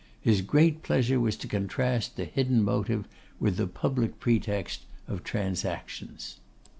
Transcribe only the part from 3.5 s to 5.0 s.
the public pretext,